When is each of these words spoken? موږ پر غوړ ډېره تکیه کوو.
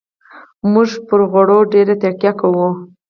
موږ 0.71 0.89
پر 1.07 1.19
غوړ 1.31 1.49
ډېره 1.73 1.93
تکیه 2.01 2.31
کوو. 2.39 2.67